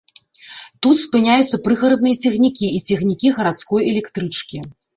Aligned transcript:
Тут 0.85 1.01
спыняюцца 1.01 1.59
прыгарадныя 1.67 2.19
цягнікі 2.25 2.73
і 2.79 2.81
цягнікі 2.89 3.35
гарадской 3.39 3.81
электрычкі. 3.95 4.57